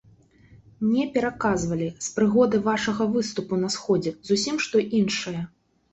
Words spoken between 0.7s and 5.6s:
Мне пераказвалі, з прыгоды вашага выступу на сходзе, зусім што іншае.